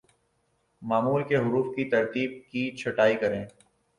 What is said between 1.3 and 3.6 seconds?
حروف کی ترتیب کی چھٹائی کریں